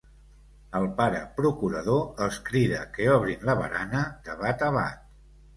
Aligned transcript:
El 0.79 0.87
pare 1.01 1.19
procurador 1.41 2.01
els 2.27 2.39
crida 2.49 2.81
que 2.97 3.13
obrin 3.19 3.47
la 3.51 3.57
barana 3.63 4.03
de 4.31 4.41
bat 4.45 4.69
a 4.71 4.73
bat. 4.79 5.07